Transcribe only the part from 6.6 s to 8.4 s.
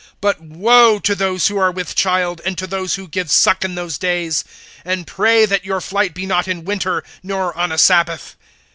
winter, nor on a sabbath.